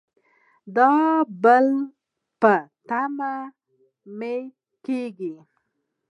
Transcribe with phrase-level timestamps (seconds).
[0.75, 0.77] د
[1.43, 1.67] بل
[2.41, 2.53] په
[2.87, 3.33] تمه
[4.17, 4.33] مه
[4.85, 5.35] کیږئ